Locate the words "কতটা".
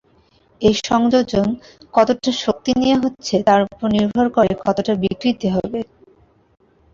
1.93-2.31, 4.65-4.93